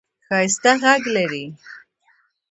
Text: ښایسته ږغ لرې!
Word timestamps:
ښایسته 0.27 0.71
ږغ 0.81 1.03
لرې! 1.15 1.43